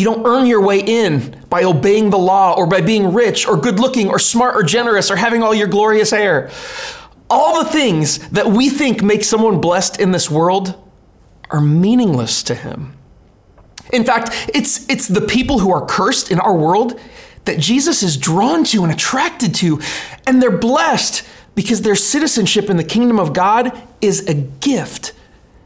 You 0.00 0.06
don't 0.06 0.26
earn 0.26 0.46
your 0.46 0.62
way 0.62 0.80
in 0.80 1.44
by 1.50 1.62
obeying 1.64 2.08
the 2.08 2.16
law 2.16 2.54
or 2.56 2.66
by 2.66 2.80
being 2.80 3.12
rich 3.12 3.46
or 3.46 3.58
good 3.58 3.78
looking 3.78 4.08
or 4.08 4.18
smart 4.18 4.56
or 4.56 4.62
generous 4.62 5.10
or 5.10 5.16
having 5.16 5.42
all 5.42 5.54
your 5.54 5.68
glorious 5.68 6.10
hair. 6.10 6.50
All 7.28 7.62
the 7.62 7.68
things 7.68 8.26
that 8.30 8.46
we 8.46 8.70
think 8.70 9.02
make 9.02 9.22
someone 9.22 9.60
blessed 9.60 10.00
in 10.00 10.12
this 10.12 10.30
world 10.30 10.74
are 11.50 11.60
meaningless 11.60 12.42
to 12.44 12.54
him. 12.54 12.96
In 13.92 14.04
fact, 14.04 14.50
it's, 14.54 14.88
it's 14.88 15.06
the 15.06 15.20
people 15.20 15.58
who 15.58 15.70
are 15.70 15.84
cursed 15.84 16.30
in 16.30 16.40
our 16.40 16.56
world 16.56 16.98
that 17.44 17.58
Jesus 17.58 18.02
is 18.02 18.16
drawn 18.16 18.64
to 18.64 18.82
and 18.82 18.90
attracted 18.90 19.54
to, 19.56 19.82
and 20.26 20.40
they're 20.40 20.50
blessed 20.50 21.28
because 21.54 21.82
their 21.82 21.94
citizenship 21.94 22.70
in 22.70 22.78
the 22.78 22.84
kingdom 22.84 23.20
of 23.20 23.34
God 23.34 23.78
is 24.00 24.26
a 24.26 24.32
gift 24.32 25.12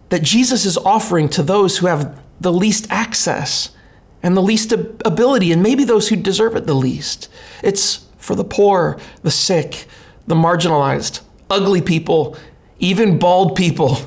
that 0.09 0.25
Jesus 0.25 0.65
is 0.65 0.77
offering 0.77 1.29
to 1.29 1.43
those 1.45 1.79
who 1.79 1.87
have 1.87 2.21
the 2.41 2.53
least 2.53 2.89
access 2.91 3.71
and 4.25 4.35
the 4.35 4.43
least 4.43 4.73
ability, 4.73 5.53
and 5.53 5.63
maybe 5.63 5.85
those 5.85 6.09
who 6.09 6.17
deserve 6.17 6.57
it 6.57 6.67
the 6.67 6.75
least. 6.75 7.29
It's 7.63 8.07
for 8.17 8.35
the 8.35 8.43
poor, 8.43 8.99
the 9.23 9.31
sick, 9.31 9.87
the 10.27 10.35
marginalized, 10.35 11.21
ugly 11.51 11.83
people, 11.83 12.35
even 12.79 13.19
bald 13.19 13.55
people. 13.55 13.99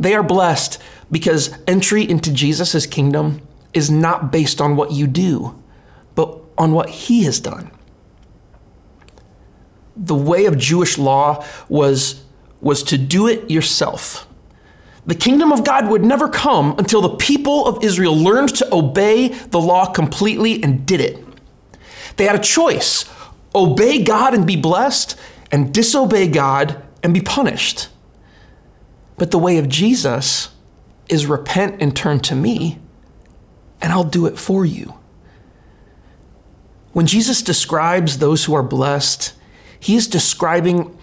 They 0.00 0.12
are 0.12 0.24
blessed 0.24 0.82
because 1.08 1.56
entry 1.68 2.02
into 2.02 2.32
Jesus' 2.32 2.84
kingdom 2.84 3.40
is 3.72 3.92
not 3.92 4.32
based 4.32 4.60
on 4.60 4.74
what 4.74 4.90
you 4.90 5.06
do, 5.06 5.54
but 6.16 6.40
on 6.58 6.72
what 6.72 6.90
he 6.90 7.22
has 7.22 7.38
done. 7.38 7.70
The 9.96 10.16
way 10.16 10.46
of 10.46 10.58
Jewish 10.58 10.98
law 10.98 11.46
was, 11.68 12.24
was 12.60 12.82
to 12.82 12.98
do 12.98 13.28
it 13.28 13.48
yourself. 13.48 14.26
The 15.06 15.14
kingdom 15.14 15.52
of 15.52 15.64
God 15.64 15.88
would 15.88 16.04
never 16.04 16.28
come 16.28 16.74
until 16.78 17.00
the 17.00 17.16
people 17.16 17.66
of 17.66 17.82
Israel 17.82 18.16
learned 18.16 18.56
to 18.56 18.74
obey 18.74 19.28
the 19.28 19.60
law 19.60 19.86
completely 19.86 20.62
and 20.62 20.84
did 20.84 21.00
it. 21.00 21.24
They 22.16 22.24
had 22.24 22.36
a 22.36 22.42
choice 22.42 23.04
obey 23.54 24.02
God 24.02 24.34
and 24.34 24.46
be 24.46 24.56
blessed, 24.56 25.18
and 25.50 25.72
disobey 25.72 26.28
God 26.28 26.82
and 27.02 27.14
be 27.14 27.22
punished. 27.22 27.88
But 29.16 29.30
the 29.30 29.38
way 29.38 29.56
of 29.58 29.68
Jesus 29.68 30.50
is 31.08 31.26
repent 31.26 31.80
and 31.80 31.96
turn 31.96 32.20
to 32.20 32.34
me, 32.34 32.78
and 33.80 33.92
I'll 33.92 34.04
do 34.04 34.26
it 34.26 34.38
for 34.38 34.66
you. 34.66 34.94
When 36.92 37.06
Jesus 37.06 37.42
describes 37.42 38.18
those 38.18 38.44
who 38.44 38.54
are 38.54 38.62
blessed, 38.62 39.32
he 39.78 39.96
is 39.96 40.08
describing 40.08 40.95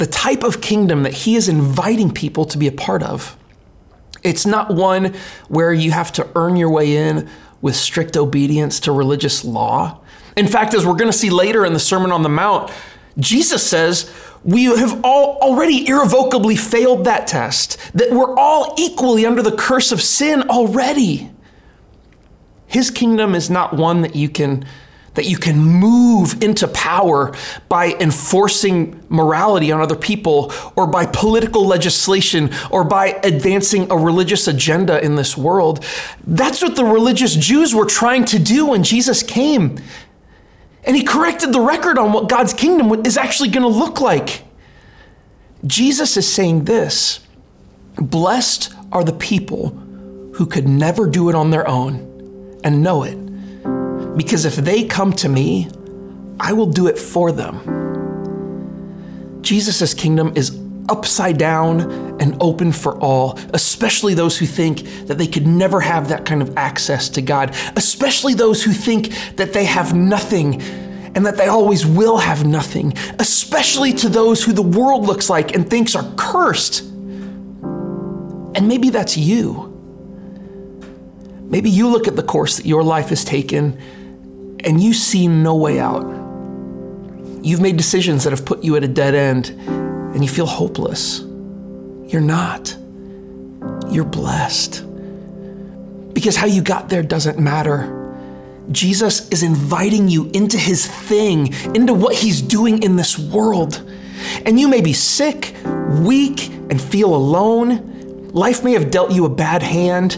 the 0.00 0.06
type 0.06 0.42
of 0.42 0.62
kingdom 0.62 1.02
that 1.02 1.12
he 1.12 1.36
is 1.36 1.46
inviting 1.46 2.10
people 2.10 2.46
to 2.46 2.56
be 2.56 2.66
a 2.66 2.72
part 2.72 3.02
of. 3.02 3.36
It's 4.22 4.46
not 4.46 4.74
one 4.74 5.14
where 5.48 5.74
you 5.74 5.90
have 5.90 6.10
to 6.12 6.26
earn 6.34 6.56
your 6.56 6.70
way 6.70 6.96
in 6.96 7.28
with 7.60 7.76
strict 7.76 8.16
obedience 8.16 8.80
to 8.80 8.92
religious 8.92 9.44
law. 9.44 10.00
In 10.38 10.46
fact, 10.48 10.72
as 10.72 10.86
we're 10.86 10.94
going 10.94 11.12
to 11.12 11.16
see 11.16 11.28
later 11.28 11.66
in 11.66 11.74
the 11.74 11.78
Sermon 11.78 12.12
on 12.12 12.22
the 12.22 12.30
Mount, 12.30 12.72
Jesus 13.18 13.68
says 13.68 14.10
we 14.42 14.64
have 14.64 15.04
all 15.04 15.36
already 15.42 15.86
irrevocably 15.86 16.56
failed 16.56 17.04
that 17.04 17.26
test, 17.26 17.76
that 17.92 18.10
we're 18.10 18.34
all 18.38 18.74
equally 18.78 19.26
under 19.26 19.42
the 19.42 19.54
curse 19.54 19.92
of 19.92 20.00
sin 20.00 20.44
already. 20.48 21.30
His 22.66 22.90
kingdom 22.90 23.34
is 23.34 23.50
not 23.50 23.74
one 23.74 24.00
that 24.00 24.16
you 24.16 24.30
can 24.30 24.64
that 25.14 25.26
you 25.26 25.36
can 25.36 25.58
move 25.58 26.42
into 26.42 26.68
power 26.68 27.34
by 27.68 27.94
enforcing 28.00 29.02
morality 29.08 29.72
on 29.72 29.80
other 29.80 29.96
people 29.96 30.52
or 30.76 30.86
by 30.86 31.04
political 31.06 31.66
legislation 31.66 32.50
or 32.70 32.84
by 32.84 33.18
advancing 33.24 33.90
a 33.90 33.96
religious 33.96 34.46
agenda 34.46 35.04
in 35.04 35.16
this 35.16 35.36
world. 35.36 35.84
That's 36.26 36.62
what 36.62 36.76
the 36.76 36.84
religious 36.84 37.34
Jews 37.34 37.74
were 37.74 37.86
trying 37.86 38.24
to 38.26 38.38
do 38.38 38.66
when 38.66 38.84
Jesus 38.84 39.22
came. 39.22 39.78
And 40.84 40.96
he 40.96 41.02
corrected 41.02 41.52
the 41.52 41.60
record 41.60 41.98
on 41.98 42.12
what 42.12 42.28
God's 42.28 42.54
kingdom 42.54 43.04
is 43.04 43.16
actually 43.16 43.50
going 43.50 43.62
to 43.62 43.78
look 43.78 44.00
like. 44.00 44.44
Jesus 45.66 46.16
is 46.16 46.32
saying 46.32 46.64
this 46.64 47.20
Blessed 47.96 48.72
are 48.92 49.04
the 49.04 49.12
people 49.12 49.70
who 50.34 50.46
could 50.46 50.68
never 50.68 51.06
do 51.06 51.28
it 51.28 51.34
on 51.34 51.50
their 51.50 51.68
own 51.68 52.60
and 52.64 52.82
know 52.82 53.02
it. 53.02 53.18
Because 54.16 54.44
if 54.44 54.56
they 54.56 54.84
come 54.84 55.12
to 55.14 55.28
me, 55.28 55.68
I 56.38 56.52
will 56.52 56.66
do 56.66 56.86
it 56.86 56.98
for 56.98 57.32
them. 57.32 57.78
Jesus' 59.42 59.94
kingdom 59.94 60.32
is 60.36 60.58
upside 60.88 61.38
down 61.38 61.80
and 62.20 62.36
open 62.40 62.72
for 62.72 62.98
all, 62.98 63.38
especially 63.54 64.14
those 64.14 64.36
who 64.36 64.46
think 64.46 64.82
that 65.06 65.18
they 65.18 65.26
could 65.26 65.46
never 65.46 65.80
have 65.80 66.08
that 66.08 66.26
kind 66.26 66.42
of 66.42 66.56
access 66.56 67.08
to 67.10 67.22
God, 67.22 67.54
especially 67.76 68.34
those 68.34 68.62
who 68.62 68.72
think 68.72 69.12
that 69.36 69.52
they 69.52 69.64
have 69.64 69.94
nothing 69.94 70.60
and 71.14 71.26
that 71.26 71.36
they 71.36 71.46
always 71.46 71.86
will 71.86 72.18
have 72.18 72.44
nothing, 72.46 72.92
especially 73.18 73.92
to 73.92 74.08
those 74.08 74.44
who 74.44 74.52
the 74.52 74.62
world 74.62 75.06
looks 75.06 75.28
like 75.30 75.54
and 75.54 75.68
thinks 75.68 75.94
are 75.94 76.12
cursed. 76.16 76.82
And 76.82 78.66
maybe 78.68 78.90
that's 78.90 79.16
you. 79.16 79.66
Maybe 81.42 81.70
you 81.70 81.88
look 81.88 82.06
at 82.06 82.16
the 82.16 82.22
course 82.22 82.58
that 82.58 82.66
your 82.66 82.82
life 82.82 83.08
has 83.08 83.24
taken 83.24 83.78
and 84.64 84.80
you 84.80 84.92
see 84.92 85.26
no 85.28 85.54
way 85.54 85.78
out. 85.80 86.04
You've 87.42 87.60
made 87.60 87.76
decisions 87.76 88.24
that 88.24 88.30
have 88.30 88.44
put 88.44 88.62
you 88.62 88.76
at 88.76 88.84
a 88.84 88.88
dead 88.88 89.14
end 89.14 89.48
and 89.48 90.22
you 90.22 90.28
feel 90.28 90.46
hopeless. 90.46 91.20
You're 91.20 92.20
not. 92.20 92.76
You're 93.90 94.04
blessed. 94.04 94.84
Because 96.12 96.36
how 96.36 96.46
you 96.46 96.62
got 96.62 96.88
there 96.88 97.02
doesn't 97.02 97.38
matter. 97.38 97.96
Jesus 98.70 99.28
is 99.30 99.42
inviting 99.42 100.08
you 100.08 100.30
into 100.34 100.58
his 100.58 100.86
thing, 100.86 101.52
into 101.74 101.94
what 101.94 102.14
he's 102.14 102.42
doing 102.42 102.82
in 102.82 102.96
this 102.96 103.18
world. 103.18 103.82
And 104.44 104.60
you 104.60 104.68
may 104.68 104.80
be 104.80 104.92
sick, 104.92 105.54
weak, 106.00 106.48
and 106.48 106.80
feel 106.80 107.14
alone. 107.14 108.28
Life 108.32 108.62
may 108.62 108.72
have 108.72 108.90
dealt 108.90 109.12
you 109.12 109.24
a 109.24 109.30
bad 109.30 109.62
hand, 109.62 110.14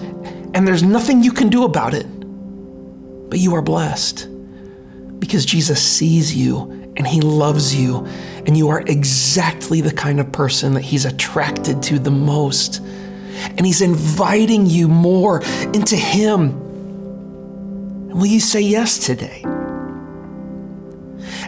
and 0.55 0.67
there's 0.67 0.83
nothing 0.83 1.23
you 1.23 1.33
can 1.33 1.51
do 1.51 1.65
about 1.65 1.95
it. 1.95 2.07
But 3.31 3.39
you 3.39 3.55
are 3.55 3.63
blessed 3.63 4.29
because 5.23 5.47
Jesus 5.47 5.81
sees 5.81 6.35
you 6.35 6.93
and 6.97 7.07
he 7.07 7.21
loves 7.21 7.73
you, 7.76 8.05
and 8.45 8.57
you 8.57 8.71
are 8.71 8.81
exactly 8.81 9.81
the 9.81 9.93
kind 9.93 10.19
of 10.19 10.33
person 10.33 10.75
that 10.75 10.81
he's 10.81 11.05
attracted 11.05 11.81
to 11.85 12.00
the 12.00 12.11
most. 12.11 12.79
And 12.79 13.64
he's 13.64 13.83
inviting 13.83 14.67
you 14.67 14.88
more 14.88 15.41
into 15.73 15.95
him. 15.95 16.59
Will 18.09 18.26
you 18.26 18.41
say 18.41 18.62
yes 18.62 18.99
today? 18.99 19.43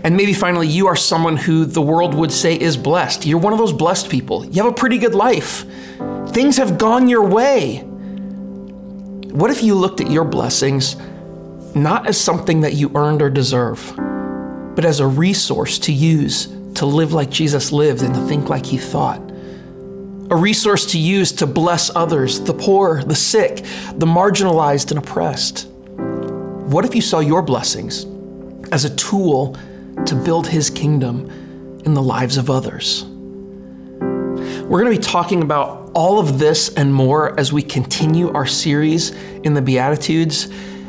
And 0.04 0.16
maybe 0.16 0.34
finally, 0.34 0.68
you 0.68 0.86
are 0.86 0.94
someone 0.94 1.36
who 1.36 1.64
the 1.64 1.82
world 1.82 2.14
would 2.14 2.30
say 2.30 2.54
is 2.54 2.76
blessed. 2.76 3.26
You're 3.26 3.40
one 3.40 3.52
of 3.52 3.58
those 3.58 3.72
blessed 3.72 4.08
people. 4.08 4.44
You 4.44 4.62
have 4.62 4.70
a 4.72 4.76
pretty 4.76 4.98
good 4.98 5.16
life. 5.16 5.64
Things 6.28 6.58
have 6.58 6.78
gone 6.78 7.08
your 7.08 7.26
way. 7.26 7.78
What 9.32 9.50
if 9.50 9.64
you 9.64 9.74
looked 9.74 10.00
at 10.00 10.12
your 10.12 10.24
blessings 10.24 10.94
not 11.74 12.06
as 12.06 12.16
something 12.16 12.60
that 12.62 12.74
you 12.74 12.90
earned 12.94 13.22
or 13.22 13.30
deserve? 13.30 13.94
but 14.74 14.84
as 14.84 15.00
a 15.00 15.06
resource 15.06 15.78
to 15.78 15.92
use 15.92 16.48
to 16.74 16.86
live 16.86 17.12
like 17.12 17.30
Jesus 17.30 17.70
lived 17.70 18.02
and 18.02 18.14
to 18.14 18.20
think 18.26 18.48
like 18.48 18.66
he 18.66 18.78
thought. 18.78 19.20
A 20.30 20.36
resource 20.36 20.86
to 20.92 20.98
use 20.98 21.30
to 21.32 21.46
bless 21.46 21.94
others, 21.94 22.40
the 22.40 22.54
poor, 22.54 23.04
the 23.04 23.14
sick, 23.14 23.58
the 23.94 24.06
marginalized 24.06 24.90
and 24.90 24.98
oppressed. 24.98 25.68
What 25.68 26.84
if 26.84 26.94
you 26.94 27.02
saw 27.02 27.20
your 27.20 27.42
blessings 27.42 28.06
as 28.72 28.84
a 28.84 28.96
tool 28.96 29.56
to 30.06 30.14
build 30.16 30.48
his 30.48 30.70
kingdom 30.70 31.30
in 31.84 31.94
the 31.94 32.02
lives 32.02 32.36
of 32.36 32.50
others? 32.50 33.04
We're 33.04 34.80
going 34.80 34.92
to 34.92 34.98
be 34.98 35.06
talking 35.06 35.42
about 35.42 35.92
all 35.94 36.18
of 36.18 36.38
this 36.38 36.74
and 36.74 36.92
more 36.92 37.38
as 37.38 37.52
we 37.52 37.62
continue 37.62 38.32
our 38.32 38.46
series 38.46 39.10
in 39.44 39.54
the 39.54 39.62
Beatitudes. 39.62 40.48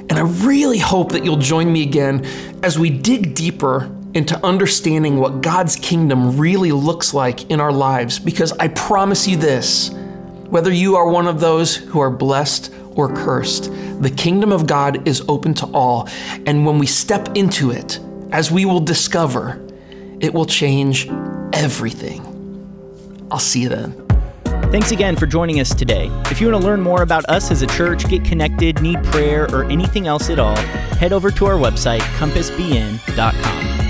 And 0.09 0.13
I 0.13 0.21
really 0.21 0.77
hope 0.77 1.11
that 1.11 1.25
you'll 1.25 1.37
join 1.37 1.71
me 1.71 1.83
again 1.83 2.25
as 2.63 2.77
we 2.77 2.89
dig 2.89 3.35
deeper 3.35 3.91
into 4.13 4.43
understanding 4.45 5.17
what 5.17 5.41
God's 5.41 5.75
kingdom 5.75 6.37
really 6.37 6.71
looks 6.71 7.13
like 7.13 7.49
in 7.51 7.59
our 7.59 7.71
lives. 7.71 8.17
Because 8.17 8.53
I 8.53 8.69
promise 8.69 9.27
you 9.27 9.37
this 9.37 9.91
whether 10.49 10.71
you 10.71 10.95
are 10.95 11.09
one 11.09 11.27
of 11.27 11.39
those 11.39 11.75
who 11.75 11.99
are 11.99 12.11
blessed 12.11 12.71
or 12.91 13.13
cursed, 13.13 13.71
the 14.01 14.13
kingdom 14.15 14.51
of 14.51 14.67
God 14.67 15.07
is 15.07 15.23
open 15.27 15.53
to 15.55 15.65
all. 15.67 16.07
And 16.45 16.65
when 16.65 16.79
we 16.79 16.85
step 16.85 17.35
into 17.35 17.71
it, 17.71 17.99
as 18.31 18.51
we 18.51 18.63
will 18.63 18.79
discover, 18.79 19.61
it 20.19 20.33
will 20.33 20.45
change 20.45 21.09
everything. 21.51 22.21
I'll 23.31 23.39
see 23.39 23.63
you 23.63 23.69
then. 23.69 24.04
Thanks 24.75 24.91
again 24.91 25.15
for 25.15 25.25
joining 25.25 25.61
us 25.61 25.73
today. 25.73 26.07
If 26.29 26.41
you 26.41 26.51
want 26.51 26.61
to 26.61 26.67
learn 26.67 26.81
more 26.81 27.01
about 27.01 27.23
us 27.29 27.49
as 27.49 27.61
a 27.61 27.67
church, 27.67 28.09
get 28.09 28.25
connected, 28.25 28.81
need 28.81 29.01
prayer, 29.05 29.49
or 29.55 29.63
anything 29.71 30.05
else 30.05 30.29
at 30.29 30.37
all, 30.37 30.57
head 30.97 31.13
over 31.13 31.31
to 31.31 31.45
our 31.45 31.55
website, 31.55 32.01
compassbn.com. 32.17 33.84